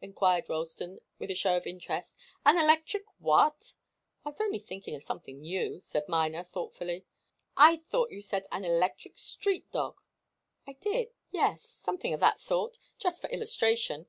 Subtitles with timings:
[0.00, 2.16] enquired Ralston, with a show of interest.
[2.44, 3.72] "An electric what?"
[4.24, 7.04] "I was only thinking of something new," said Miner, thoughtfully.
[7.56, 10.00] "I thought you said, an electric street dog"
[10.68, 11.62] "I did yes.
[11.66, 14.04] Something of that sort, just for illustration.